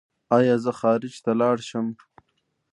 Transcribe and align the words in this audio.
ایا 0.37 0.55
زه 0.63 0.71
خارج 0.79 1.13
ته 1.23 1.31
لاړ 1.41 1.57
شم؟ 1.69 1.87